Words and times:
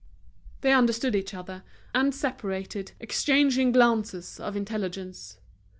They 0.61 0.71
understood 0.73 1.15
each 1.15 1.31
other, 1.35 1.61
and 1.93 2.11
separated, 2.11 2.93
exchanging 2.99 3.71
glances 3.71 4.39
of 4.39 4.55
intelligence. 4.57 5.37